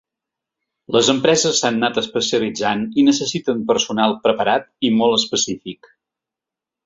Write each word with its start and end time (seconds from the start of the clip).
Les 0.95 1.09
empreses 1.13 1.59
s’han 1.63 1.77
anat 1.79 1.99
especialitzant 2.03 2.81
i 3.01 3.05
necessiten 3.09 3.61
personal 3.73 4.17
preparat 4.25 4.67
i 4.89 4.93
molt 5.03 5.19
específic. 5.19 5.93